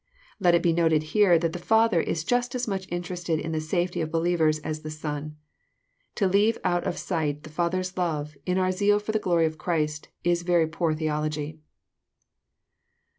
[0.39, 3.61] Let it be noted here that the Father is just as much interested In the
[3.61, 5.35] safety of believers as the Son.
[6.15, 9.59] To leave out of sight the Father's love, in our zeal for the glory of
[9.59, 11.59] Christ, is very poor theology.